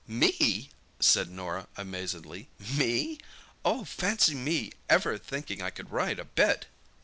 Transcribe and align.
"Me?" 0.07 0.67
said 0.99 1.29
Norah 1.29 1.67
amazedly; 1.77 2.49
"me? 2.73 3.19
Oh, 3.63 3.85
fancy 3.85 4.33
me 4.33 4.71
ever 4.89 5.15
thinking 5.19 5.61
I 5.61 5.69
could 5.69 5.91
ride 5.91 6.17
a 6.17 6.25
bit!" 6.25 6.65